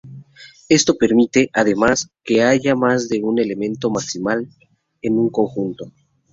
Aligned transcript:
Esto 0.67 0.95
permite, 0.97 1.51
además, 1.53 2.09
que 2.23 2.41
haya 2.41 2.73
más 2.73 3.07
de 3.07 3.21
un 3.21 3.37
elemento 3.37 3.91
maximal 3.91 4.49
en 5.03 5.19
un 5.19 5.29
conjunto. 5.29 5.91